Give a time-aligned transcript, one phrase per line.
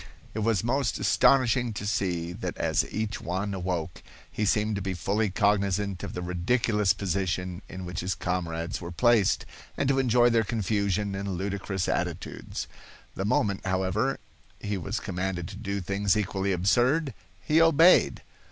[0.33, 4.95] It was most astonishing to see that as each one awoke, he seemed to be
[4.95, 9.45] fully cognizant of the ridiculous position in which his comrades were placed,
[9.77, 12.65] and to enjoy their confusion and ludicrous attitudes.
[13.13, 14.17] The moment, however,
[14.59, 18.23] he was commanded to do things equally absurd, he obeyed.